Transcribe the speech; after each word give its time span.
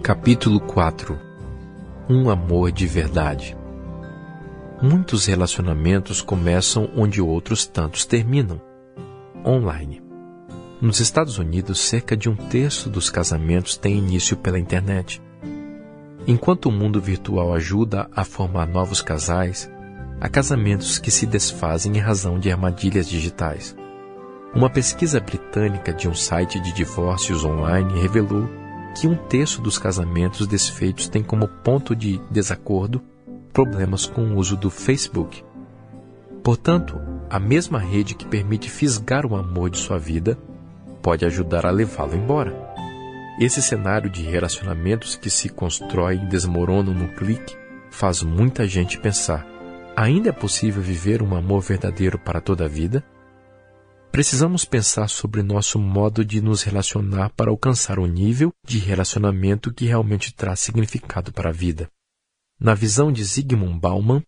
Capítulo 0.00 0.60
4 0.60 1.18
Um 2.08 2.30
amor 2.30 2.70
de 2.70 2.86
verdade. 2.86 3.56
Muitos 4.80 5.26
relacionamentos 5.26 6.22
começam 6.22 6.88
onde 6.96 7.20
outros 7.20 7.66
tantos 7.66 8.04
terminam 8.04 8.60
online. 9.44 10.00
Nos 10.80 11.00
Estados 11.00 11.38
Unidos, 11.38 11.80
cerca 11.80 12.16
de 12.16 12.28
um 12.28 12.34
terço 12.36 12.88
dos 12.88 13.10
casamentos 13.10 13.76
tem 13.76 13.98
início 13.98 14.36
pela 14.36 14.58
internet. 14.58 15.20
Enquanto 16.26 16.66
o 16.66 16.72
mundo 16.72 17.00
virtual 17.00 17.52
ajuda 17.52 18.08
a 18.14 18.24
formar 18.24 18.66
novos 18.66 19.02
casais, 19.02 19.68
há 20.20 20.28
casamentos 20.28 20.98
que 20.98 21.10
se 21.10 21.26
desfazem 21.26 21.96
em 21.96 22.00
razão 22.00 22.38
de 22.38 22.50
armadilhas 22.50 23.08
digitais. 23.08 23.76
Uma 24.54 24.70
pesquisa 24.70 25.18
britânica 25.18 25.92
de 25.92 26.08
um 26.08 26.14
site 26.14 26.60
de 26.60 26.72
divórcios 26.72 27.44
online 27.44 28.00
revelou 28.00 28.61
que 28.94 29.06
um 29.06 29.14
terço 29.14 29.60
dos 29.60 29.78
casamentos 29.78 30.46
desfeitos 30.46 31.08
tem 31.08 31.22
como 31.22 31.48
ponto 31.48 31.94
de 31.96 32.20
desacordo 32.30 33.02
problemas 33.52 34.06
com 34.06 34.22
o 34.22 34.36
uso 34.36 34.56
do 34.56 34.70
Facebook. 34.70 35.44
Portanto, 36.42 37.00
a 37.30 37.38
mesma 37.38 37.78
rede 37.78 38.14
que 38.14 38.26
permite 38.26 38.70
fisgar 38.70 39.24
o 39.24 39.36
amor 39.36 39.70
de 39.70 39.78
sua 39.78 39.98
vida 39.98 40.38
pode 41.02 41.24
ajudar 41.24 41.66
a 41.66 41.70
levá-lo 41.70 42.14
embora. 42.14 42.54
Esse 43.40 43.62
cenário 43.62 44.10
de 44.10 44.22
relacionamentos 44.22 45.16
que 45.16 45.30
se 45.30 45.48
constrói 45.48 46.16
e 46.16 46.26
desmoronam 46.26 46.94
no 46.94 47.08
clique 47.08 47.56
faz 47.90 48.22
muita 48.22 48.66
gente 48.66 48.98
pensar: 48.98 49.46
ainda 49.96 50.30
é 50.30 50.32
possível 50.32 50.82
viver 50.82 51.22
um 51.22 51.34
amor 51.34 51.60
verdadeiro 51.60 52.18
para 52.18 52.40
toda 52.40 52.64
a 52.64 52.68
vida? 52.68 53.04
Precisamos 54.12 54.66
pensar 54.66 55.08
sobre 55.08 55.42
nosso 55.42 55.78
modo 55.78 56.22
de 56.22 56.42
nos 56.42 56.62
relacionar 56.62 57.30
para 57.30 57.50
alcançar 57.50 57.98
o 57.98 58.04
nível 58.04 58.52
de 58.62 58.78
relacionamento 58.78 59.72
que 59.72 59.86
realmente 59.86 60.34
traz 60.34 60.60
significado 60.60 61.32
para 61.32 61.48
a 61.48 61.52
vida. 61.52 61.90
Na 62.60 62.74
visão 62.74 63.10
de 63.10 63.24
Zygmunt 63.24 63.80
Bauman, 63.80 64.22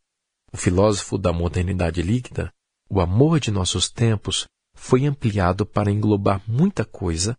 o 0.50 0.56
filósofo 0.56 1.18
da 1.18 1.34
modernidade 1.34 2.00
líquida, 2.00 2.50
o 2.88 2.98
amor 2.98 3.38
de 3.38 3.50
nossos 3.50 3.90
tempos 3.90 4.46
foi 4.74 5.04
ampliado 5.04 5.66
para 5.66 5.90
englobar 5.90 6.42
muita 6.48 6.86
coisa, 6.86 7.36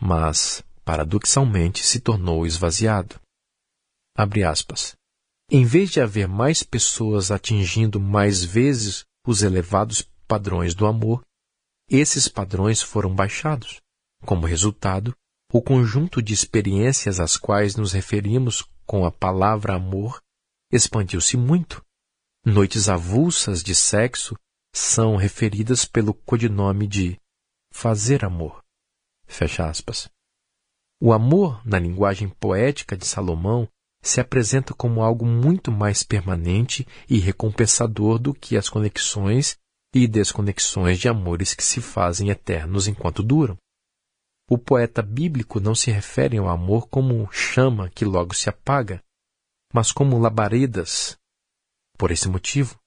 mas, 0.00 0.62
paradoxalmente, 0.84 1.82
se 1.82 1.98
tornou 1.98 2.46
esvaziado. 2.46 3.16
Abre 4.16 4.44
aspas. 4.44 4.94
Em 5.50 5.64
vez 5.64 5.90
de 5.90 6.00
haver 6.00 6.28
mais 6.28 6.62
pessoas 6.62 7.32
atingindo 7.32 7.98
mais 7.98 8.44
vezes 8.44 9.04
os 9.26 9.42
elevados 9.42 10.08
padrões 10.28 10.76
do 10.76 10.86
amor, 10.86 11.22
esses 11.96 12.28
padrões 12.28 12.82
foram 12.82 13.14
baixados. 13.14 13.80
Como 14.24 14.46
resultado, 14.46 15.14
o 15.52 15.62
conjunto 15.62 16.20
de 16.20 16.34
experiências 16.34 17.20
às 17.20 17.36
quais 17.36 17.76
nos 17.76 17.92
referimos 17.92 18.68
com 18.84 19.06
a 19.06 19.10
palavra 19.10 19.74
amor 19.74 20.20
expandiu-se 20.70 21.36
muito. 21.36 21.82
Noites 22.44 22.88
avulsas 22.88 23.62
de 23.62 23.74
sexo 23.74 24.36
são 24.74 25.16
referidas 25.16 25.84
pelo 25.84 26.12
codinome 26.12 26.86
de 26.86 27.18
fazer 27.72 28.24
amor. 28.24 28.62
Fecha 29.26 29.68
aspas. 29.68 30.08
O 31.00 31.12
amor, 31.12 31.64
na 31.66 31.78
linguagem 31.78 32.28
poética 32.28 32.96
de 32.96 33.06
Salomão, 33.06 33.68
se 34.02 34.20
apresenta 34.20 34.74
como 34.74 35.02
algo 35.02 35.24
muito 35.24 35.70
mais 35.70 36.02
permanente 36.02 36.86
e 37.08 37.18
recompensador 37.18 38.18
do 38.18 38.34
que 38.34 38.56
as 38.56 38.68
conexões 38.68 39.56
e 39.94 40.06
desconexões 40.06 40.98
de 40.98 41.08
amores 41.08 41.54
que 41.54 41.64
se 41.64 41.80
fazem 41.80 42.30
eternos 42.30 42.86
enquanto 42.86 43.22
duram. 43.22 43.56
O 44.50 44.56
poeta 44.56 45.02
bíblico 45.02 45.60
não 45.60 45.74
se 45.74 45.90
refere 45.90 46.38
ao 46.38 46.48
amor 46.48 46.88
como 46.88 47.30
chama 47.32 47.90
que 47.90 48.04
logo 48.04 48.34
se 48.34 48.48
apaga, 48.48 49.02
mas 49.72 49.92
como 49.92 50.18
labaredas. 50.18 51.18
Por 51.96 52.10
esse 52.10 52.28
motivo, 52.28 52.78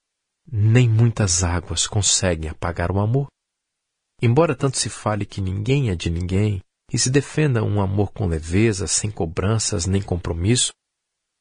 nem 0.51 0.89
muitas 0.89 1.43
águas 1.43 1.85
conseguem 1.87 2.49
apagar 2.49 2.91
o 2.91 2.99
amor. 2.99 3.27
Embora 4.21 4.55
tanto 4.55 4.77
se 4.77 4.89
fale 4.89 5.25
que 5.25 5.41
ninguém 5.41 5.89
é 5.89 5.95
de 5.95 6.09
ninguém 6.09 6.61
e 6.91 6.97
se 6.97 7.09
defenda 7.09 7.63
um 7.63 7.81
amor 7.81 8.11
com 8.11 8.27
leveza, 8.27 8.87
sem 8.87 9.09
cobranças 9.09 9.85
nem 9.85 10.01
compromisso, 10.01 10.71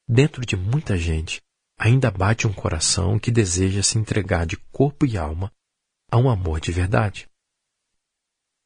dentro 0.09 0.45
de 0.45 0.57
muita 0.57 0.97
gente 0.97 1.41
ainda 1.81 2.11
bate 2.11 2.47
um 2.47 2.53
coração 2.53 3.19
que 3.19 3.31
deseja 3.31 3.83
se 3.83 3.97
entregar 3.97 4.45
de 4.45 4.59
corpo 4.71 5.07
e 5.07 5.17
alma 5.17 5.51
a 6.11 6.19
um 6.19 6.29
amor 6.29 6.61
de 6.61 6.71
verdade. 6.71 7.27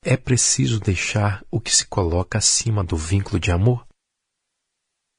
É 0.02 0.16
preciso 0.16 0.80
deixar 0.80 1.46
o 1.48 1.60
que 1.60 1.70
se 1.70 1.86
coloca 1.86 2.38
acima 2.38 2.82
do 2.82 2.96
vínculo 2.96 3.38
de 3.38 3.52
amor. 3.52 3.86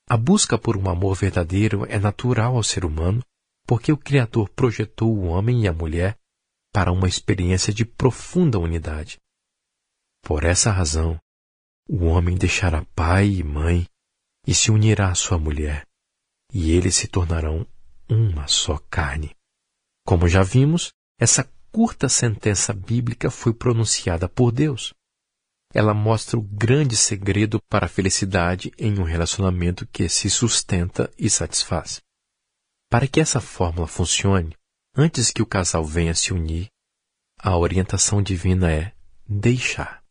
A 0.10 0.18
busca 0.18 0.58
por 0.58 0.76
um 0.76 0.90
amor 0.90 1.16
verdadeiro 1.16 1.86
é 1.86 1.98
natural 1.98 2.58
ao 2.58 2.64
ser 2.64 2.84
humano, 2.84 3.24
porque 3.66 3.94
o 3.94 3.98
Criador 3.98 4.50
projetou 4.50 5.16
o 5.16 5.28
homem 5.28 5.64
e 5.64 5.68
a 5.68 5.74
mulher 5.74 6.20
para 6.74 6.92
uma 6.92 7.08
experiência 7.08 7.74
de 7.74 7.86
profunda 7.86 8.60
unidade. 8.60 9.18
Por 10.22 10.44
essa 10.44 10.70
razão, 10.70 11.18
o 11.90 12.04
homem 12.04 12.36
deixará 12.36 12.84
pai 12.94 13.30
e 13.30 13.44
mãe 13.44 13.88
e 14.46 14.54
se 14.54 14.70
unirá 14.70 15.12
à 15.12 15.16
sua 15.16 15.40
mulher, 15.40 15.88
e 16.54 16.72
eles 16.72 16.96
se 16.96 17.08
tornarão 17.08 17.66
uma 18.10 18.48
só 18.48 18.78
carne. 18.90 19.36
Como 20.06 20.28
já 20.28 20.44
vimos, 20.44 20.92
essa 21.20 21.50
curta 21.72 22.08
sentença 22.08 22.74
bíblica 22.74 23.30
foi 23.30 23.54
pronunciada 23.54 24.30
por 24.30 24.52
Deus. 24.52 24.94
Ela 25.74 25.94
mostra 25.94 26.38
o 26.38 26.42
grande 26.42 26.96
segredo 26.96 27.62
para 27.70 27.86
a 27.88 27.90
felicidade 27.90 28.72
em 28.78 28.98
um 29.00 29.04
relacionamento 29.04 29.86
que 29.88 30.08
se 30.08 30.30
sustenta 30.30 31.12
e 31.18 31.30
satisfaz. 31.30 32.02
Para 32.90 33.08
que 33.08 33.20
essa 33.20 33.42
fórmula 33.42 33.88
funcione, 33.88 34.56
antes 34.96 35.32
que 35.32 35.42
o 35.42 35.46
casal 35.46 35.84
venha 35.84 36.16
se 36.16 36.32
unir, 36.32 36.70
a 37.40 37.58
orientação 37.58 38.22
divina 38.22 38.72
é 38.72 38.94
deixar. 39.28 40.02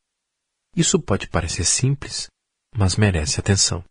Isso 0.77 1.01
pode 1.01 1.29
parecer 1.29 1.65
simples, 1.65 2.27
mas 2.77 2.97
merece 2.97 3.41
atenção. 3.41 3.85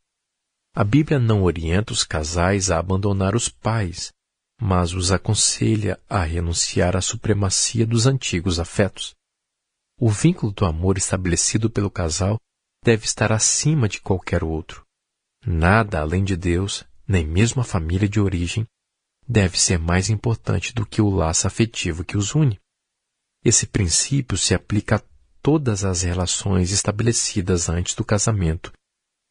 A 0.75 0.83
Bíblia 0.83 1.19
não 1.19 1.43
orienta 1.43 1.93
os 1.93 2.03
casais 2.03 2.71
a 2.71 2.79
abandonar 2.79 3.35
os 3.35 3.47
pais, 3.47 4.11
mas 4.59 4.91
os 4.93 5.11
aconselha 5.11 5.99
a 6.09 6.23
renunciar 6.23 6.95
à 6.95 7.01
supremacia 7.01 7.85
dos 7.85 8.07
antigos 8.07 8.59
afetos. 8.59 9.13
O 9.99 10.09
vínculo 10.09 10.51
do 10.51 10.65
amor 10.65 10.97
estabelecido 10.97 11.69
pelo 11.69 11.91
casal 11.91 12.39
deve 12.83 13.05
estar 13.05 13.31
acima 13.31 13.87
de 13.87 14.01
qualquer 14.01 14.43
outro. 14.43 14.83
Nada 15.45 15.99
além 15.99 16.23
de 16.23 16.35
Deus, 16.35 16.83
nem 17.07 17.23
mesmo 17.23 17.61
a 17.61 17.65
família 17.65 18.09
de 18.09 18.19
origem, 18.19 18.65
deve 19.27 19.59
ser 19.59 19.77
mais 19.77 20.09
importante 20.09 20.73
do 20.73 20.87
que 20.87 21.03
o 21.03 21.09
laço 21.09 21.45
afetivo 21.45 22.03
que 22.03 22.17
os 22.17 22.33
une. 22.33 22.59
Esse 23.45 23.67
princípio 23.67 24.37
se 24.39 24.55
aplica 24.55 24.95
a 24.95 25.03
todas 25.39 25.83
as 25.83 26.01
relações 26.01 26.71
estabelecidas 26.71 27.69
antes 27.69 27.93
do 27.93 28.03
casamento 28.03 28.73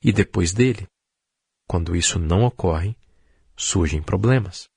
e 0.00 0.12
depois 0.12 0.52
dele. 0.52 0.86
Quando 1.72 1.97
isso 1.97 2.19
não 2.19 2.44
ocorre, 2.44 2.94
surgem 3.56 4.03
problemas. 4.03 4.69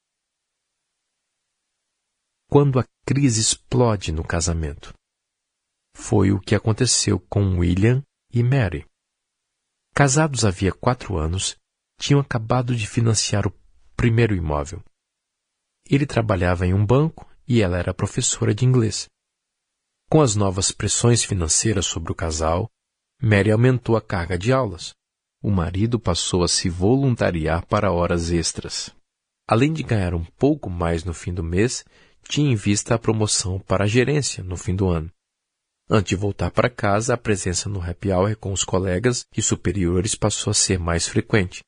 Quando 2.49 2.79
a 2.79 2.85
crise 3.05 3.41
explode 3.41 4.13
no 4.13 4.23
casamento. 4.23 4.93
Foi 5.93 6.31
o 6.31 6.39
que 6.39 6.55
aconteceu 6.55 7.19
com 7.19 7.59
William 7.59 8.01
e 8.31 8.41
Mary. 8.41 8.85
Casados 9.93 10.45
havia 10.45 10.71
quatro 10.71 11.17
anos, 11.17 11.57
tinham 11.99 12.21
acabado 12.21 12.73
de 12.73 12.87
financiar 12.87 13.45
o 13.45 13.53
primeiro 13.97 14.33
imóvel. 14.33 14.81
Ele 15.89 16.05
trabalhava 16.05 16.65
em 16.65 16.73
um 16.73 16.85
banco 16.85 17.29
e 17.45 17.61
ela 17.61 17.77
era 17.77 17.93
professora 17.93 18.55
de 18.55 18.63
inglês. 18.63 19.09
Com 20.09 20.21
as 20.21 20.33
novas 20.33 20.71
pressões 20.71 21.25
financeiras 21.25 21.85
sobre 21.85 22.13
o 22.13 22.15
casal, 22.15 22.71
Mary 23.21 23.51
aumentou 23.51 23.97
a 23.97 24.01
carga 24.01 24.37
de 24.37 24.53
aulas 24.53 24.95
o 25.45 25.51
marido 25.51 25.99
passou 25.99 26.43
a 26.43 26.47
se 26.47 26.69
voluntariar 26.69 27.63
para 27.67 27.91
horas 27.91 28.31
extras. 28.31 28.89
Além 29.47 29.71
de 29.71 29.83
ganhar 29.83 30.15
um 30.15 30.23
pouco 30.23 30.71
mais 30.71 31.03
no 31.03 31.13
fim 31.13 31.31
do 31.31 31.43
mês, 31.43 31.85
tinha 32.27 32.51
em 32.51 32.55
vista 32.55 32.95
a 32.95 32.97
promoção 32.97 33.59
para 33.59 33.83
a 33.83 33.87
gerência 33.87 34.43
no 34.43 34.57
fim 34.57 34.75
do 34.75 34.89
ano. 34.89 35.11
Antes 35.87 36.09
de 36.09 36.15
voltar 36.15 36.49
para 36.49 36.67
casa, 36.67 37.13
a 37.13 37.17
presença 37.17 37.69
no 37.69 37.79
happy 37.79 38.11
hour 38.11 38.35
com 38.37 38.51
os 38.51 38.63
colegas 38.63 39.27
e 39.37 39.41
superiores 39.43 40.15
passou 40.15 40.49
a 40.49 40.55
ser 40.55 40.79
mais 40.79 41.07
frequente. 41.07 41.63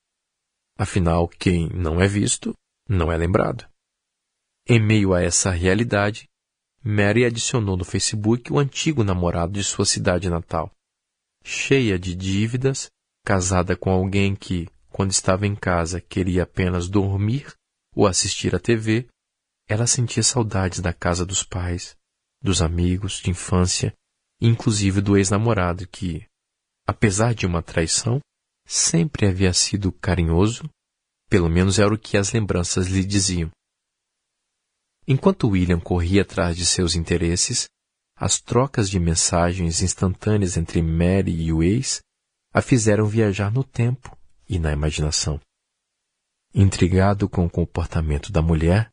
Afinal, 0.75 1.27
quem 1.27 1.69
não 1.69 2.01
é 2.01 2.07
visto, 2.07 2.55
não 2.89 3.11
é 3.11 3.17
lembrado. 3.17 3.63
Em 4.67 4.79
meio 4.79 5.13
a 5.13 5.21
essa 5.21 5.51
realidade, 5.51 6.27
Mary 6.83 7.25
adicionou 7.25 7.77
no 7.77 7.85
Facebook 7.85 8.51
o 8.51 8.57
antigo 8.57 9.03
namorado 9.03 9.53
de 9.53 9.63
sua 9.63 9.85
cidade 9.85 10.31
natal. 10.31 10.71
Cheia 11.43 11.99
de 11.99 12.15
dívidas, 12.15 12.89
casada 13.27 13.75
com 13.75 13.89
alguém 13.89 14.33
que, 14.33 14.69
quando 14.87 15.11
estava 15.11 15.45
em 15.45 15.53
casa, 15.53 15.99
queria 15.99 16.43
apenas 16.43 16.87
dormir 16.87 17.53
ou 17.93 18.07
assistir 18.07 18.55
à 18.55 18.59
TV, 18.59 19.05
ela 19.67 19.85
sentia 19.85 20.23
saudades 20.23 20.79
da 20.79 20.93
casa 20.93 21.25
dos 21.25 21.43
pais, 21.43 21.93
dos 22.41 22.61
amigos 22.61 23.19
de 23.19 23.29
infância, 23.29 23.93
inclusive 24.39 25.01
do 25.01 25.17
ex-namorado 25.17 25.85
que, 25.89 26.25
apesar 26.87 27.35
de 27.35 27.45
uma 27.45 27.61
traição, 27.61 28.21
sempre 28.65 29.27
havia 29.27 29.51
sido 29.51 29.91
carinhoso, 29.91 30.63
pelo 31.29 31.49
menos 31.49 31.79
era 31.79 31.93
o 31.93 31.99
que 31.99 32.15
as 32.15 32.31
lembranças 32.31 32.87
lhe 32.87 33.03
diziam. 33.03 33.51
Enquanto 35.05 35.49
William 35.49 35.81
corria 35.81 36.21
atrás 36.21 36.55
de 36.55 36.65
seus 36.65 36.95
interesses, 36.95 37.67
as 38.15 38.39
trocas 38.39 38.89
de 38.89 38.97
mensagens 39.01 39.81
instantâneas 39.81 40.55
entre 40.55 40.81
Mary 40.81 41.41
e 41.41 41.51
o 41.51 41.61
ex 41.61 42.01
a 42.53 42.61
fizeram 42.61 43.05
viajar 43.05 43.51
no 43.51 43.63
tempo 43.63 44.17
e 44.47 44.57
na 44.57 44.71
imaginação. 44.71 45.39
Intrigado 46.53 47.29
com 47.29 47.45
o 47.45 47.49
comportamento 47.49 48.31
da 48.31 48.41
mulher, 48.41 48.89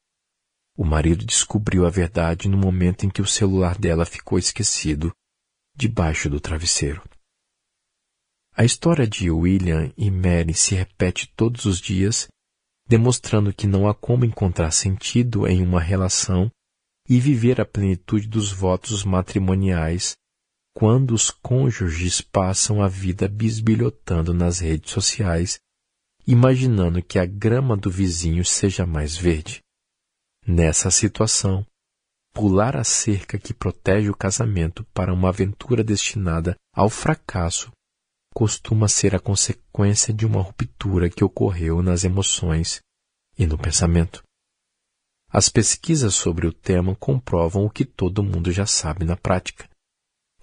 o 0.77 0.85
marido 0.85 1.25
descobriu 1.25 1.87
a 1.87 1.91
verdade 1.91 2.49
no 2.49 2.57
momento 2.57 3.07
em 3.07 3.11
que 3.11 3.23
o 3.23 3.27
celular 3.27 3.79
dela 3.79 4.05
ficou 4.05 4.39
esquecido 4.39 5.13
debaixo 5.75 6.29
do 6.29 6.41
travesseiro. 6.41 7.03
A 8.57 8.65
história 8.65 9.07
de 9.07 9.31
William 9.31 9.93
e 9.97 10.11
Mary 10.11 10.55
se 10.55 10.75
repete 10.75 11.33
todos 11.35 11.65
os 11.65 11.81
dias, 11.81 12.29
demonstrando 12.87 13.53
que 13.53 13.67
não 13.67 13.89
há 13.89 13.95
como 13.95 14.25
encontrar 14.25 14.71
sentido 14.71 15.47
em 15.47 15.63
uma 15.63 15.81
relação 15.81 16.51
e 17.09 17.19
viver 17.19 17.61
a 17.61 17.65
plenitude 17.65 18.29
dos 18.29 18.53
votos 18.53 19.05
matrimoniais 19.05 20.17
quando 20.75 21.13
os 21.13 21.31
cônjuges 21.31 22.21
passam 22.21 22.83
a 22.83 22.89
vida 22.89 23.29
bisbilhotando 23.29 24.35
nas 24.35 24.59
redes 24.59 24.91
sociais, 24.91 25.59
imaginando 26.27 27.03
que 27.03 27.19
a 27.19 27.25
grama 27.25 27.77
do 27.77 27.91
vizinho 27.91 28.45
seja 28.45 28.85
mais 28.85 29.17
verde. 29.17 29.63
Nessa 30.47 30.91
situação, 30.91 31.65
pular 32.35 32.77
a 32.77 32.83
cerca 32.85 33.39
que 33.39 33.55
protege 33.55 34.11
o 34.11 34.17
casamento 34.17 34.85
para 34.93 35.15
uma 35.15 35.29
aventura 35.29 35.85
destinada 35.85 36.57
ao 36.75 36.91
fracasso 36.91 37.71
costuma 38.35 38.89
ser 38.89 39.15
a 39.15 39.21
consequência 39.21 40.13
de 40.13 40.27
uma 40.27 40.43
ruptura 40.43 41.09
que 41.09 41.23
ocorreu 41.23 41.81
nas 41.81 42.03
emoções 42.03 42.81
e 43.39 43.47
no 43.47 43.57
pensamento. 43.57 44.25
As 45.31 45.49
pesquisas 45.49 46.17
sobre 46.17 46.47
o 46.47 46.53
tema 46.53 46.97
comprovam 46.97 47.65
o 47.65 47.71
que 47.71 47.85
todo 47.85 48.25
mundo 48.25 48.51
já 48.51 48.67
sabe 48.67 49.05
na 49.05 49.17
prática. 49.17 49.69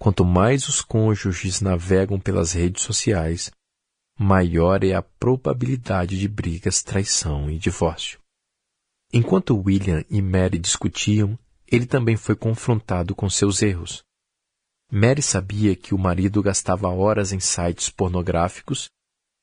Quanto 0.02 0.24
mais 0.24 0.66
os 0.66 0.80
cônjuges 0.80 1.60
navegam 1.60 2.18
pelas 2.18 2.50
redes 2.50 2.82
sociais, 2.82 3.52
maior 4.18 4.82
é 4.82 4.94
a 4.94 5.00
probabilidade 5.00 6.18
de 6.18 6.26
brigas, 6.26 6.82
traição 6.82 7.48
e 7.48 7.56
divórcio. 7.56 8.18
Enquanto 9.12 9.56
William 9.56 10.04
e 10.10 10.20
Mary 10.20 10.58
discutiam, 10.58 11.38
ele 11.68 11.86
também 11.86 12.16
foi 12.16 12.34
confrontado 12.34 13.14
com 13.14 13.30
seus 13.30 13.62
erros. 13.62 14.02
Mary 14.90 15.22
sabia 15.22 15.76
que 15.76 15.94
o 15.94 15.98
marido 15.98 16.42
gastava 16.42 16.88
horas 16.88 17.32
em 17.32 17.38
sites 17.38 17.88
pornográficos 17.88 18.88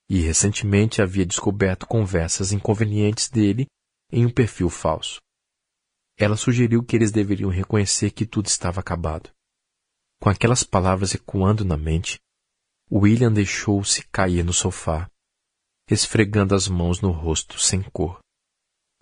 e 0.10 0.20
recentemente 0.20 1.02
havia 1.02 1.26
descoberto 1.26 1.88
conversas 1.88 2.52
inconvenientes 2.52 3.30
dele 3.30 3.66
em 4.12 4.26
um 4.26 4.30
perfil 4.30 4.70
falso. 4.70 5.22
Ela 6.18 6.36
sugeriu 6.36 6.84
que 6.84 6.98
eles 6.98 7.14
deveriam 7.14 7.50
reconhecer 7.50 8.12
que 8.12 8.26
tudo 8.26 8.48
estava 8.48 8.82
acabado. 8.82 9.30
Com 10.22 10.30
aquelas 10.30 10.64
palavras 10.64 11.16
ecoando 11.16 11.64
na 11.64 11.78
mente, 11.78 12.20
William 12.92 13.32
deixou-se 13.32 14.06
cair 14.08 14.44
no 14.44 14.52
sofá, 14.52 15.10
esfregando 15.90 16.54
as 16.54 16.68
mãos 16.68 17.02
no 17.02 17.12
rosto 17.12 17.60
sem 17.60 17.82
cor. 17.82 18.20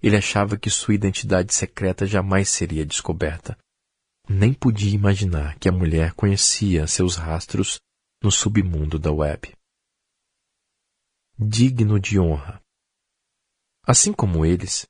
Ele 0.01 0.15
achava 0.15 0.57
que 0.57 0.69
sua 0.69 0.93
identidade 0.93 1.53
secreta 1.53 2.05
jamais 2.05 2.49
seria 2.49 2.85
descoberta. 2.85 3.57
Nem 4.29 4.53
podia 4.53 4.93
imaginar 4.93 5.57
que 5.57 5.67
a 5.67 5.71
mulher 5.71 6.13
conhecia 6.13 6.85
seus 6.85 7.15
rastros 7.15 7.79
no 8.21 8.31
submundo 8.31 8.99
da 8.99 9.11
web. 9.11 9.53
Digno 11.39 11.99
de 11.99 12.19
honra. 12.19 12.61
Assim 13.83 14.11
como 14.13 14.45
eles, 14.45 14.85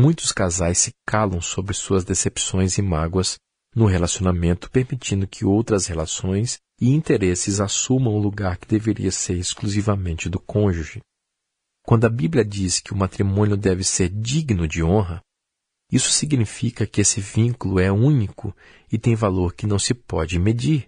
Muitos 0.00 0.30
casais 0.30 0.78
se 0.78 0.92
calam 1.04 1.40
sobre 1.40 1.74
suas 1.74 2.04
decepções 2.04 2.78
e 2.78 2.82
mágoas 2.82 3.36
no 3.74 3.86
relacionamento, 3.86 4.70
permitindo 4.70 5.26
que 5.26 5.44
outras 5.44 5.86
relações 5.86 6.58
e 6.80 6.90
interesses 6.90 7.60
assumam 7.60 8.14
o 8.14 8.18
lugar 8.18 8.56
que 8.56 8.66
deveria 8.66 9.10
ser 9.10 9.34
exclusivamente 9.34 10.28
do 10.28 10.38
cônjuge. 10.38 11.00
Quando 11.82 12.04
a 12.04 12.10
Bíblia 12.10 12.44
diz 12.44 12.80
que 12.80 12.92
o 12.92 12.96
matrimônio 12.96 13.56
deve 13.56 13.82
ser 13.82 14.08
digno 14.08 14.68
de 14.68 14.82
honra, 14.82 15.22
isso 15.90 16.10
significa 16.10 16.86
que 16.86 17.00
esse 17.00 17.20
vínculo 17.20 17.80
é 17.80 17.90
único 17.90 18.54
e 18.92 18.98
tem 18.98 19.14
valor 19.14 19.54
que 19.54 19.66
não 19.66 19.78
se 19.78 19.94
pode 19.94 20.38
medir. 20.38 20.86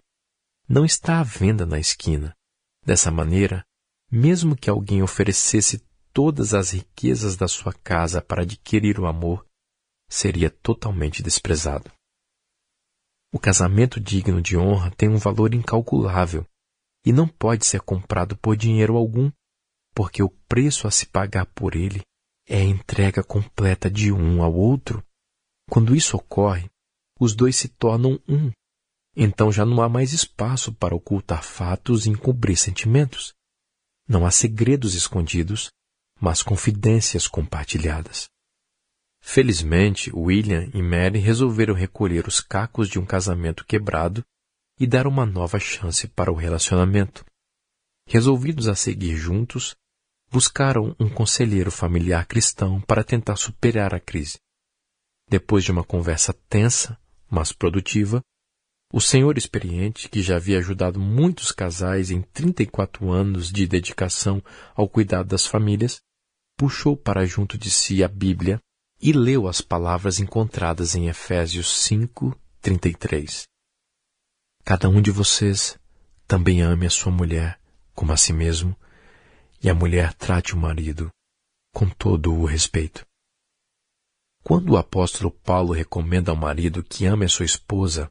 Não 0.68 0.84
está 0.84 1.20
à 1.20 1.22
venda 1.22 1.64
na 1.64 1.80
esquina. 1.80 2.34
Dessa 2.84 3.10
maneira, 3.10 3.64
mesmo 4.10 4.54
que 4.54 4.68
alguém 4.68 5.02
oferecesse 5.02 5.82
todas 6.12 6.52
as 6.52 6.72
riquezas 6.72 7.36
da 7.36 7.48
sua 7.48 7.72
casa 7.72 8.20
para 8.20 8.42
adquirir 8.42 9.00
o 9.00 9.06
amor, 9.06 9.46
seria 10.08 10.50
totalmente 10.50 11.22
desprezado. 11.22 11.90
O 13.32 13.38
casamento 13.38 14.00
digno 14.00 14.42
de 14.42 14.56
honra 14.56 14.90
tem 14.90 15.08
um 15.08 15.16
valor 15.16 15.54
incalculável 15.54 16.44
e 17.04 17.12
não 17.12 17.28
pode 17.28 17.64
ser 17.64 17.80
comprado 17.80 18.36
por 18.36 18.56
dinheiro 18.56 18.96
algum, 18.96 19.30
porque 19.94 20.22
o 20.22 20.28
preço 20.48 20.86
a 20.88 20.90
se 20.90 21.06
pagar 21.06 21.46
por 21.46 21.76
ele 21.76 22.02
é 22.48 22.58
a 22.58 22.64
entrega 22.64 23.22
completa 23.22 23.88
de 23.88 24.10
um 24.10 24.42
ao 24.42 24.52
outro. 24.52 25.04
Quando 25.70 25.94
isso 25.94 26.16
ocorre, 26.16 26.68
os 27.20 27.32
dois 27.32 27.54
se 27.54 27.68
tornam 27.68 28.20
um. 28.28 28.50
Então 29.16 29.52
já 29.52 29.64
não 29.64 29.80
há 29.80 29.88
mais 29.88 30.12
espaço 30.12 30.72
para 30.72 30.94
ocultar 30.94 31.44
fatos 31.44 32.06
e 32.06 32.10
encobrir 32.10 32.56
sentimentos. 32.56 33.32
Não 34.08 34.26
há 34.26 34.30
segredos 34.32 34.94
escondidos, 34.94 35.70
mas 36.20 36.42
confidências 36.42 37.28
compartilhadas. 37.28 38.28
Felizmente, 39.20 40.10
William 40.14 40.70
e 40.74 40.82
Mary 40.82 41.18
resolveram 41.18 41.74
recolher 41.74 42.26
os 42.26 42.40
cacos 42.40 42.88
de 42.88 42.98
um 42.98 43.04
casamento 43.04 43.64
quebrado 43.64 44.24
e 44.78 44.86
dar 44.86 45.06
uma 45.06 45.26
nova 45.26 45.58
chance 45.60 46.08
para 46.08 46.32
o 46.32 46.34
relacionamento. 46.34 47.24
Resolvidos 48.06 48.66
a 48.66 48.74
seguir 48.74 49.16
juntos, 49.16 49.76
buscaram 50.30 50.96
um 50.98 51.08
conselheiro 51.08 51.70
familiar 51.70 52.26
cristão 52.26 52.80
para 52.80 53.04
tentar 53.04 53.36
superar 53.36 53.94
a 53.94 54.00
crise. 54.00 54.38
Depois 55.28 55.62
de 55.62 55.70
uma 55.70 55.84
conversa 55.84 56.32
tensa, 56.48 56.98
mas 57.30 57.52
produtiva, 57.52 58.20
o 58.92 59.00
senhor 59.00 59.38
experiente, 59.38 60.08
que 60.08 60.20
já 60.20 60.36
havia 60.36 60.58
ajudado 60.58 60.98
muitos 60.98 61.52
casais 61.52 62.10
em 62.10 62.22
34 62.22 63.08
anos 63.12 63.52
de 63.52 63.64
dedicação 63.64 64.42
ao 64.74 64.88
cuidado 64.88 65.28
das 65.28 65.46
famílias, 65.46 66.00
puxou 66.56 66.96
para 66.96 67.24
junto 67.24 67.56
de 67.56 67.70
si 67.70 68.02
a 68.02 68.08
Bíblia 68.08 68.60
e 69.00 69.12
leu 69.12 69.48
as 69.48 69.60
palavras 69.60 70.20
encontradas 70.20 70.94
em 70.94 71.08
Efésios 71.08 71.68
5, 71.84 72.38
33. 72.60 73.44
Cada 74.64 74.88
um 74.88 75.00
de 75.00 75.10
vocês 75.10 75.78
também 76.26 76.60
ame 76.60 76.86
a 76.86 76.90
sua 76.90 77.10
mulher 77.10 77.60
como 78.00 78.12
a 78.12 78.16
si 78.16 78.32
mesmo, 78.32 78.74
e 79.62 79.68
a 79.68 79.74
mulher 79.74 80.14
trate 80.14 80.54
o 80.54 80.56
marido 80.56 81.10
com 81.74 81.86
todo 81.86 82.32
o 82.32 82.46
respeito. 82.46 83.06
Quando 84.42 84.70
o 84.70 84.76
apóstolo 84.78 85.30
Paulo 85.30 85.74
recomenda 85.74 86.30
ao 86.30 86.36
marido 86.36 86.82
que 86.82 87.04
ame 87.04 87.26
a 87.26 87.28
sua 87.28 87.44
esposa, 87.44 88.08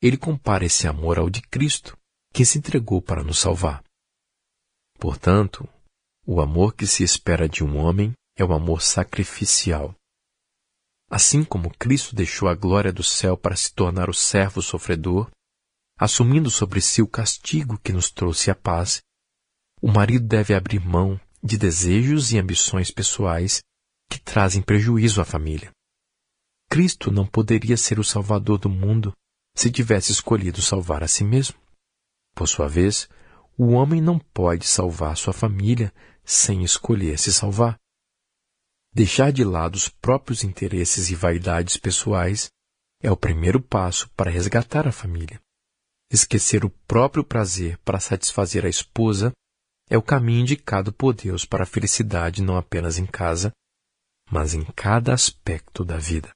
ele 0.00 0.16
compara 0.16 0.64
esse 0.64 0.86
amor 0.86 1.18
ao 1.18 1.28
de 1.28 1.42
Cristo, 1.42 1.98
que 2.32 2.44
se 2.44 2.58
entregou 2.58 3.02
para 3.02 3.24
nos 3.24 3.40
salvar. 3.40 3.82
Portanto, 4.96 5.68
o 6.24 6.40
amor 6.40 6.74
que 6.74 6.86
se 6.86 7.02
espera 7.02 7.48
de 7.48 7.64
um 7.64 7.76
homem 7.78 8.12
é 8.36 8.44
o 8.44 8.52
amor 8.52 8.80
sacrificial. 8.80 9.92
Assim 11.14 11.44
como 11.44 11.68
Cristo 11.76 12.16
deixou 12.16 12.48
a 12.48 12.54
glória 12.54 12.90
do 12.90 13.02
céu 13.02 13.36
para 13.36 13.54
se 13.54 13.70
tornar 13.74 14.08
o 14.08 14.14
servo 14.14 14.62
sofredor, 14.62 15.30
assumindo 15.98 16.50
sobre 16.50 16.80
si 16.80 17.02
o 17.02 17.06
castigo 17.06 17.78
que 17.84 17.92
nos 17.92 18.10
trouxe 18.10 18.50
a 18.50 18.54
paz, 18.54 19.02
o 19.82 19.92
marido 19.92 20.26
deve 20.26 20.54
abrir 20.54 20.80
mão 20.80 21.20
de 21.42 21.58
desejos 21.58 22.32
e 22.32 22.38
ambições 22.38 22.90
pessoais 22.90 23.60
que 24.08 24.18
trazem 24.18 24.62
prejuízo 24.62 25.20
à 25.20 25.24
família. 25.26 25.70
Cristo 26.70 27.10
não 27.10 27.26
poderia 27.26 27.76
ser 27.76 27.98
o 27.98 28.04
Salvador 28.04 28.58
do 28.58 28.70
mundo 28.70 29.12
se 29.54 29.70
tivesse 29.70 30.12
escolhido 30.12 30.62
salvar 30.62 31.04
a 31.04 31.08
si 31.08 31.24
mesmo. 31.24 31.58
Por 32.34 32.48
sua 32.48 32.68
vez, 32.68 33.06
o 33.58 33.72
homem 33.72 34.00
não 34.00 34.18
pode 34.18 34.66
salvar 34.66 35.14
sua 35.18 35.34
família 35.34 35.92
sem 36.24 36.64
escolher 36.64 37.18
se 37.18 37.30
salvar. 37.34 37.81
Deixar 38.94 39.32
de 39.32 39.42
lado 39.42 39.74
os 39.74 39.88
próprios 39.88 40.44
interesses 40.44 41.08
e 41.10 41.14
vaidades 41.14 41.78
pessoais 41.78 42.50
é 43.02 43.10
o 43.10 43.16
primeiro 43.16 43.60
passo 43.60 44.10
para 44.10 44.30
resgatar 44.30 44.86
a 44.86 44.92
família. 44.92 45.40
Esquecer 46.12 46.62
o 46.62 46.68
próprio 46.86 47.24
prazer 47.24 47.78
para 47.78 47.98
satisfazer 47.98 48.66
a 48.66 48.68
esposa 48.68 49.32
é 49.88 49.96
o 49.96 50.02
caminho 50.02 50.42
indicado 50.42 50.92
por 50.92 51.14
Deus 51.14 51.46
para 51.46 51.62
a 51.62 51.66
felicidade 51.66 52.42
não 52.42 52.56
apenas 52.56 52.98
em 52.98 53.06
casa, 53.06 53.50
mas 54.30 54.52
em 54.52 54.62
cada 54.76 55.14
aspecto 55.14 55.86
da 55.86 55.96
vida. 55.96 56.30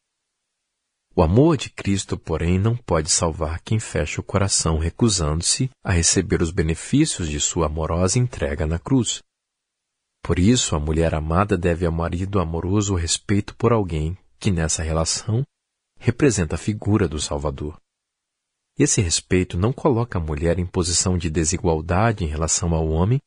O 1.15 1.23
amor 1.23 1.59
de 1.59 1.69
Cristo, 1.69 2.19
porém, 2.19 2.59
não 2.59 2.75
pode 2.75 3.11
salvar 3.11 3.61
quem 3.61 3.79
fecha 3.79 4.21
o 4.21 4.25
coração 4.25 4.79
recusando-se 4.79 5.71
a 5.85 5.93
receber 5.93 6.41
os 6.41 6.51
benefícios 6.51 7.29
de 7.29 7.39
sua 7.39 7.67
amorosa 7.67 8.19
entrega 8.19 8.67
na 8.67 8.79
cruz. 8.79 9.23
Por 10.27 10.41
isso, 10.41 10.75
a 10.75 10.81
mulher 10.81 11.15
amada 11.15 11.57
deve 11.57 11.87
ao 11.87 11.93
marido 11.93 12.41
amoroso 12.41 12.95
o 12.95 12.97
respeito 12.97 13.55
por 13.55 13.73
alguém 13.73 14.19
que 14.41 14.51
nessa 14.51 14.83
relação 14.83 15.47
representa 16.01 16.57
a 16.57 16.59
figura 16.59 17.07
do 17.07 17.21
Salvador. 17.21 17.81
Esse 18.77 19.01
respeito 19.01 19.57
não 19.57 19.73
coloca 19.73 20.19
a 20.19 20.21
mulher 20.21 20.59
em 20.59 20.67
posição 20.67 21.17
de 21.17 21.31
desigualdade 21.31 22.25
em 22.25 22.27
relação 22.27 22.75
ao 22.75 22.89
homem, 22.89 23.21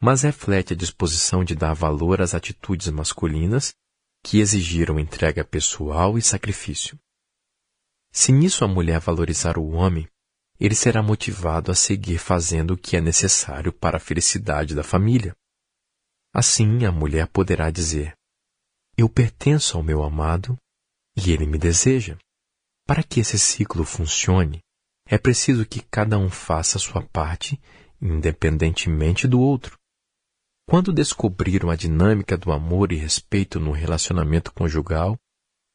mas 0.00 0.22
reflete 0.22 0.72
a 0.72 0.76
disposição 0.76 1.42
de 1.42 1.56
dar 1.56 1.74
valor 1.74 2.22
às 2.22 2.32
atitudes 2.32 2.90
masculinas 2.90 3.74
que 4.22 4.38
exigiram 4.38 5.00
entrega 5.00 5.44
pessoal 5.44 6.16
e 6.16 6.22
sacrifício. 6.22 6.96
Se 8.12 8.30
nisso 8.30 8.64
a 8.64 8.68
mulher 8.68 9.00
valorizar 9.00 9.58
o 9.58 9.70
homem, 9.70 10.08
ele 10.60 10.76
será 10.76 11.02
motivado 11.02 11.72
a 11.72 11.74
seguir 11.74 12.18
fazendo 12.18 12.74
o 12.74 12.78
que 12.78 12.96
é 12.96 13.00
necessário 13.00 13.72
para 13.72 13.96
a 13.96 14.00
felicidade 14.00 14.76
da 14.76 14.84
família. 14.84 15.34
Assim, 16.38 16.84
a 16.84 16.92
mulher 16.92 17.26
poderá 17.28 17.70
dizer: 17.70 18.14
Eu 18.94 19.08
pertenço 19.08 19.78
ao 19.78 19.82
meu 19.82 20.02
amado 20.02 20.54
e 21.16 21.32
ele 21.32 21.46
me 21.46 21.56
deseja. 21.56 22.18
Para 22.86 23.02
que 23.02 23.20
esse 23.20 23.38
ciclo 23.38 23.86
funcione, 23.86 24.60
é 25.08 25.16
preciso 25.16 25.64
que 25.64 25.80
cada 25.80 26.18
um 26.18 26.28
faça 26.28 26.78
sua 26.78 27.00
parte, 27.00 27.58
independentemente 28.02 29.26
do 29.26 29.40
outro. 29.40 29.78
Quando 30.68 30.92
descobriram 30.92 31.70
a 31.70 31.74
dinâmica 31.74 32.36
do 32.36 32.52
amor 32.52 32.92
e 32.92 32.96
respeito 32.96 33.58
no 33.58 33.72
relacionamento 33.72 34.52
conjugal, 34.52 35.16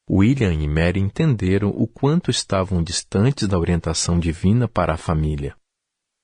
William 0.08 0.54
e 0.54 0.68
Mary 0.68 1.00
entenderam 1.00 1.70
o 1.70 1.88
quanto 1.88 2.30
estavam 2.30 2.84
distantes 2.84 3.48
da 3.48 3.58
orientação 3.58 4.16
divina 4.16 4.68
para 4.68 4.94
a 4.94 4.96
família. 4.96 5.56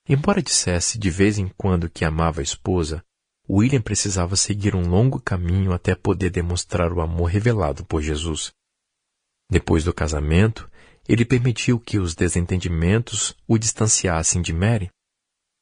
Embora 0.09 0.41
dissesse 0.41 0.97
de 0.97 1.11
vez 1.11 1.39
em 1.39 1.49
quando 1.49 1.91
que 1.91 2.05
amava 2.05 2.41
a 2.41 2.45
esposa, 2.45 3.05
William 3.51 3.81
precisava 3.81 4.37
seguir 4.37 4.77
um 4.77 4.89
longo 4.89 5.19
caminho 5.21 5.73
até 5.73 5.95
poder 5.95 6.31
demonstrar 6.31 6.93
o 6.93 7.01
amor 7.01 7.27
revelado 7.27 7.85
por 7.85 8.03
Jesus. 8.03 8.53
Depois 9.51 9.85
do 9.85 9.95
casamento, 9.95 10.71
ele 11.09 11.25
permitiu 11.25 11.81
que 11.81 11.99
os 11.99 12.15
desentendimentos 12.15 13.35
o 13.47 13.57
distanciassem 13.57 14.43
de 14.43 14.53
Mary. 14.53 14.91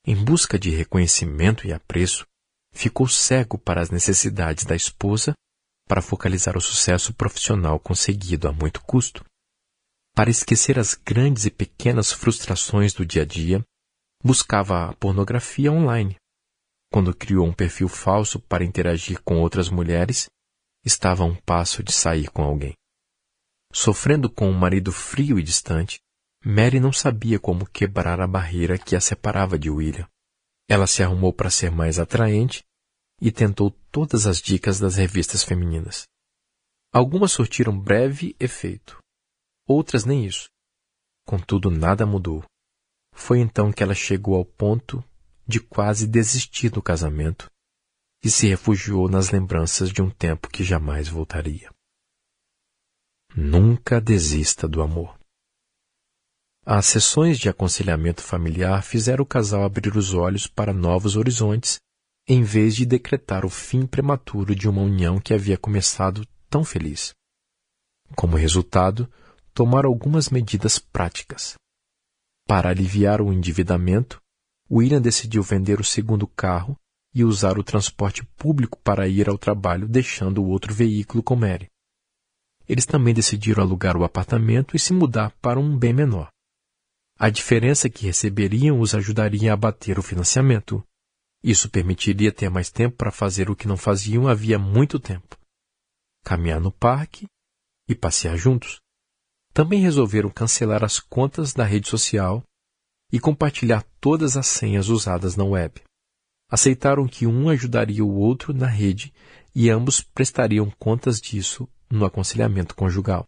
Em 0.04 0.16
busca 0.16 0.58
de 0.58 0.70
reconhecimento 0.70 1.66
e 1.66 1.72
apreço, 1.72 2.26
ficou 2.72 3.06
cego 3.06 3.56
para 3.56 3.80
as 3.80 3.90
necessidades 3.90 4.64
da 4.64 4.74
esposa 4.74 5.32
para 5.88 6.02
focalizar 6.02 6.56
o 6.56 6.60
sucesso 6.60 7.14
profissional 7.14 7.78
conseguido 7.78 8.48
a 8.48 8.52
muito 8.52 8.82
custo. 8.82 9.24
Para 10.16 10.30
esquecer 10.30 10.78
as 10.78 10.94
grandes 10.94 11.44
e 11.44 11.50
pequenas 11.50 12.10
frustrações 12.10 12.92
do 12.92 13.06
dia 13.06 13.22
a 13.22 13.24
dia, 13.24 13.64
buscava 14.24 14.88
a 14.88 14.92
pornografia 14.94 15.70
online. 15.70 16.16
Quando 16.96 17.14
criou 17.14 17.46
um 17.46 17.52
perfil 17.52 17.90
falso 17.90 18.40
para 18.40 18.64
interagir 18.64 19.20
com 19.22 19.42
outras 19.42 19.68
mulheres, 19.68 20.30
estava 20.82 21.24
a 21.24 21.26
um 21.26 21.34
passo 21.34 21.82
de 21.82 21.92
sair 21.92 22.30
com 22.30 22.42
alguém. 22.42 22.72
Sofrendo 23.70 24.30
com 24.30 24.48
um 24.48 24.58
marido 24.58 24.90
frio 24.90 25.38
e 25.38 25.42
distante, 25.42 25.98
Mary 26.42 26.80
não 26.80 26.94
sabia 26.94 27.38
como 27.38 27.66
quebrar 27.66 28.18
a 28.18 28.26
barreira 28.26 28.78
que 28.78 28.96
a 28.96 29.00
separava 29.02 29.58
de 29.58 29.68
William. 29.68 30.08
Ela 30.66 30.86
se 30.86 31.02
arrumou 31.02 31.34
para 31.34 31.50
ser 31.50 31.70
mais 31.70 31.98
atraente 31.98 32.64
e 33.20 33.30
tentou 33.30 33.70
todas 33.92 34.26
as 34.26 34.40
dicas 34.40 34.80
das 34.80 34.96
revistas 34.96 35.44
femininas. 35.44 36.04
Algumas 36.94 37.30
surtiram 37.30 37.78
breve 37.78 38.34
efeito, 38.40 38.98
outras 39.68 40.06
nem 40.06 40.24
isso. 40.24 40.48
Contudo, 41.26 41.70
nada 41.70 42.06
mudou. 42.06 42.42
Foi 43.12 43.38
então 43.38 43.70
que 43.70 43.82
ela 43.82 43.94
chegou 43.94 44.34
ao 44.34 44.46
ponto 44.46 45.04
de 45.46 45.60
quase 45.60 46.06
desistir 46.06 46.70
do 46.70 46.82
casamento 46.82 47.50
e 48.22 48.30
se 48.30 48.48
refugiou 48.48 49.08
nas 49.08 49.30
lembranças 49.30 49.90
de 49.90 50.02
um 50.02 50.10
tempo 50.10 50.48
que 50.48 50.64
jamais 50.64 51.08
voltaria. 51.08 51.70
Nunca 53.34 54.00
desista 54.00 54.66
do 54.66 54.82
amor. 54.82 55.16
As 56.64 56.86
sessões 56.86 57.38
de 57.38 57.48
aconselhamento 57.48 58.22
familiar 58.22 58.82
fizeram 58.82 59.22
o 59.22 59.26
casal 59.26 59.62
abrir 59.62 59.96
os 59.96 60.14
olhos 60.14 60.48
para 60.48 60.72
novos 60.72 61.14
horizontes, 61.14 61.78
em 62.26 62.42
vez 62.42 62.74
de 62.74 62.84
decretar 62.84 63.44
o 63.44 63.48
fim 63.48 63.86
prematuro 63.86 64.52
de 64.52 64.68
uma 64.68 64.82
união 64.82 65.20
que 65.20 65.32
havia 65.32 65.56
começado 65.56 66.26
tão 66.50 66.64
feliz. 66.64 67.14
Como 68.16 68.36
resultado, 68.36 69.08
tomaram 69.54 69.88
algumas 69.88 70.28
medidas 70.28 70.78
práticas. 70.78 71.54
Para 72.48 72.70
aliviar 72.70 73.20
o 73.20 73.32
endividamento, 73.32 74.20
William 74.70 75.00
decidiu 75.00 75.42
vender 75.42 75.80
o 75.80 75.84
segundo 75.84 76.26
carro 76.26 76.76
e 77.14 77.24
usar 77.24 77.58
o 77.58 77.64
transporte 77.64 78.24
público 78.36 78.78
para 78.82 79.08
ir 79.08 79.28
ao 79.28 79.38
trabalho, 79.38 79.88
deixando 79.88 80.42
o 80.42 80.48
outro 80.48 80.74
veículo 80.74 81.22
com 81.22 81.36
Mary 81.36 81.68
eles 82.68 82.84
também 82.84 83.14
decidiram 83.14 83.62
alugar 83.62 83.96
o 83.96 84.04
apartamento 84.04 84.76
e 84.76 84.78
se 84.78 84.92
mudar 84.92 85.30
para 85.40 85.58
um 85.58 85.76
bem 85.76 85.92
menor. 85.92 86.30
A 87.18 87.30
diferença 87.30 87.88
que 87.88 88.04
receberiam 88.04 88.80
os 88.80 88.94
ajudaria 88.94 89.52
a 89.52 89.54
abater 89.54 89.98
o 89.98 90.02
financiamento. 90.02 90.84
Isso 91.42 91.70
permitiria 91.70 92.32
ter 92.32 92.50
mais 92.50 92.70
tempo 92.70 92.96
para 92.96 93.12
fazer 93.12 93.48
o 93.48 93.56
que 93.56 93.68
não 93.68 93.76
faziam 93.76 94.26
havia 94.26 94.58
muito 94.58 94.98
tempo: 94.98 95.38
caminhar 96.24 96.60
no 96.60 96.72
parque 96.72 97.26
e 97.88 97.94
passear 97.94 98.36
juntos. 98.36 98.80
Também 99.52 99.80
resolveram 99.80 100.28
cancelar 100.28 100.84
as 100.84 100.98
contas 100.98 101.54
da 101.54 101.64
rede 101.64 101.88
social 101.88 102.42
e 103.12 103.20
compartilhar 103.20 103.84
todas 104.00 104.36
as 104.36 104.46
senhas 104.46 104.88
usadas 104.88 105.36
na 105.36 105.44
web. 105.44 105.80
Aceitaram 106.50 107.06
que 107.06 107.26
um 107.26 107.48
ajudaria 107.48 108.04
o 108.04 108.14
outro 108.14 108.52
na 108.52 108.66
rede 108.66 109.12
e 109.54 109.70
ambos 109.70 110.00
prestariam 110.00 110.70
contas 110.78 111.20
disso 111.20 111.68
no 111.90 112.04
aconselhamento 112.04 112.74
conjugal. 112.74 113.26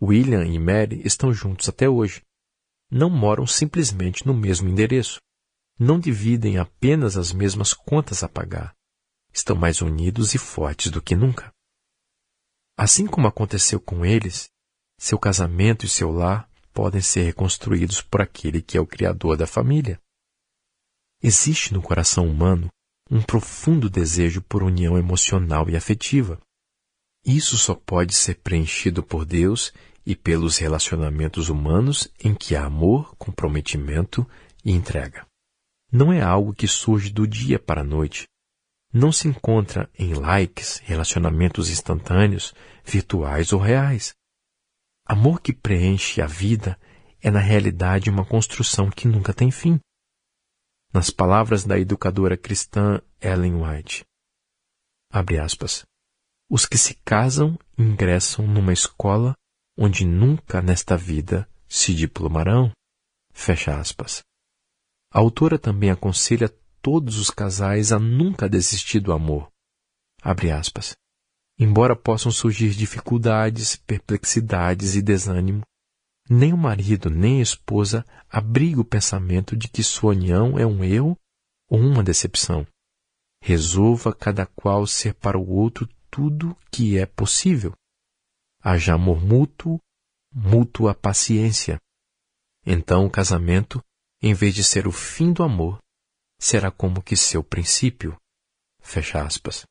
William 0.00 0.44
e 0.44 0.58
Mary 0.58 1.02
estão 1.04 1.32
juntos 1.32 1.68
até 1.68 1.88
hoje. 1.88 2.22
Não 2.90 3.08
moram 3.08 3.46
simplesmente 3.46 4.26
no 4.26 4.34
mesmo 4.34 4.68
endereço. 4.68 5.18
Não 5.78 5.98
dividem 5.98 6.58
apenas 6.58 7.16
as 7.16 7.32
mesmas 7.32 7.72
contas 7.72 8.22
a 8.22 8.28
pagar. 8.28 8.74
Estão 9.32 9.56
mais 9.56 9.80
unidos 9.80 10.34
e 10.34 10.38
fortes 10.38 10.90
do 10.90 11.02
que 11.02 11.16
nunca. 11.16 11.52
Assim 12.76 13.06
como 13.06 13.26
aconteceu 13.26 13.80
com 13.80 14.04
eles, 14.04 14.48
seu 14.98 15.18
casamento 15.18 15.84
e 15.84 15.88
seu 15.88 16.10
lar 16.10 16.48
podem 16.74 17.00
ser 17.00 17.22
reconstruídos 17.22 18.02
por 18.02 18.20
aquele 18.20 18.60
que 18.60 18.76
é 18.76 18.80
o 18.80 18.86
Criador 18.86 19.36
da 19.36 19.46
família. 19.46 20.00
Existe 21.22 21.72
no 21.72 21.80
coração 21.80 22.28
humano 22.28 22.68
um 23.10 23.22
profundo 23.22 23.88
desejo 23.88 24.42
por 24.42 24.62
união 24.62 24.98
emocional 24.98 25.70
e 25.70 25.76
afetiva. 25.76 26.38
Isso 27.24 27.56
só 27.56 27.74
pode 27.74 28.14
ser 28.14 28.34
preenchido 28.40 29.02
por 29.02 29.24
Deus 29.24 29.72
e 30.04 30.14
pelos 30.14 30.58
relacionamentos 30.58 31.48
humanos 31.48 32.08
em 32.22 32.34
que 32.34 32.54
há 32.54 32.64
amor, 32.64 33.14
comprometimento 33.16 34.28
e 34.64 34.72
entrega. 34.72 35.26
Não 35.90 36.12
é 36.12 36.20
algo 36.20 36.52
que 36.52 36.66
surge 36.66 37.10
do 37.10 37.26
dia 37.26 37.58
para 37.58 37.82
a 37.82 37.84
noite. 37.84 38.26
Não 38.92 39.12
se 39.12 39.28
encontra 39.28 39.88
em 39.98 40.12
likes, 40.12 40.78
relacionamentos 40.84 41.70
instantâneos, 41.70 42.54
virtuais 42.84 43.52
ou 43.52 43.60
reais. 43.60 44.14
Amor 45.06 45.42
que 45.42 45.52
preenche 45.52 46.22
a 46.22 46.26
vida 46.26 46.80
é 47.20 47.30
na 47.30 47.40
realidade 47.40 48.08
uma 48.08 48.24
construção 48.24 48.90
que 48.90 49.06
nunca 49.06 49.34
tem 49.34 49.50
fim. 49.50 49.78
Nas 50.92 51.10
palavras 51.10 51.64
da 51.64 51.78
educadora 51.78 52.38
cristã 52.38 53.02
Ellen 53.20 53.56
White, 53.56 54.04
abre 55.10 55.38
aspas, 55.38 55.84
os 56.48 56.64
que 56.64 56.78
se 56.78 56.94
casam 57.04 57.58
ingressam 57.76 58.46
numa 58.46 58.72
escola 58.72 59.34
onde 59.76 60.06
nunca 60.06 60.62
nesta 60.62 60.96
vida 60.96 61.48
se 61.68 61.94
diplomarão. 61.94 62.72
Fecha 63.32 63.78
aspas. 63.78 64.22
A 65.12 65.18
autora 65.18 65.58
também 65.58 65.90
aconselha 65.90 66.48
todos 66.80 67.18
os 67.18 67.28
casais 67.28 67.92
a 67.92 67.98
nunca 67.98 68.48
desistir 68.48 69.00
do 69.00 69.12
amor. 69.12 69.50
Abre 70.22 70.50
aspas. 70.50 70.94
Embora 71.58 71.94
possam 71.94 72.32
surgir 72.32 72.70
dificuldades, 72.70 73.76
perplexidades 73.76 74.96
e 74.96 75.02
desânimo, 75.02 75.62
nem 76.28 76.52
o 76.52 76.56
marido 76.56 77.10
nem 77.10 77.38
a 77.38 77.42
esposa 77.42 78.04
abriga 78.28 78.80
o 78.80 78.84
pensamento 78.84 79.56
de 79.56 79.68
que 79.68 79.82
sua 79.82 80.10
união 80.10 80.58
é 80.58 80.66
um 80.66 80.82
erro 80.82 81.16
ou 81.68 81.78
uma 81.78 82.02
decepção. 82.02 82.66
Resolva 83.42 84.12
cada 84.12 84.46
qual 84.46 84.86
ser 84.86 85.14
para 85.14 85.38
o 85.38 85.48
outro 85.48 85.88
tudo 86.10 86.56
que 86.70 86.98
é 86.98 87.04
possível. 87.04 87.74
Haja 88.62 88.94
amor 88.94 89.20
mútuo, 89.20 89.78
mútua 90.32 90.94
paciência. 90.94 91.78
Então 92.64 93.04
o 93.04 93.10
casamento, 93.10 93.84
em 94.22 94.32
vez 94.32 94.54
de 94.54 94.64
ser 94.64 94.88
o 94.88 94.92
fim 94.92 95.32
do 95.32 95.42
amor, 95.42 95.78
será 96.40 96.70
como 96.70 97.02
que 97.02 97.16
seu 97.16 97.44
princípio. 97.44 98.16
Fecha 98.80 99.22
aspas. 99.22 99.66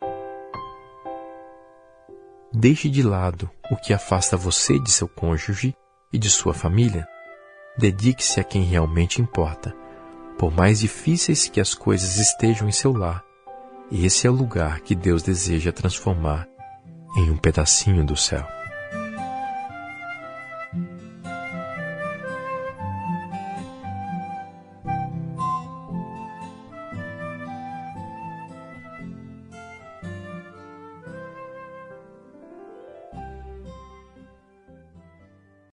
Deixe 2.55 2.87
de 2.87 3.01
lado 3.01 3.49
o 3.71 3.75
que 3.75 3.93
afasta 3.93 4.37
você 4.37 4.77
de 4.77 4.91
seu 4.91 5.07
cônjuge 5.07 5.75
e 6.11 6.19
de 6.19 6.29
sua 6.29 6.53
família. 6.53 7.07
Dedique-se 7.75 8.39
a 8.39 8.43
quem 8.43 8.61
realmente 8.61 9.19
importa. 9.19 9.75
Por 10.37 10.51
mais 10.55 10.79
difíceis 10.79 11.47
que 11.47 11.59
as 11.59 11.73
coisas 11.73 12.17
estejam 12.17 12.69
em 12.69 12.71
seu 12.71 12.93
lar, 12.93 13.23
esse 13.91 14.27
é 14.27 14.29
o 14.29 14.33
lugar 14.33 14.81
que 14.81 14.93
Deus 14.93 15.23
deseja 15.23 15.71
transformar 15.71 16.47
em 17.17 17.31
um 17.31 17.37
pedacinho 17.37 18.05
do 18.05 18.15
céu. 18.15 18.45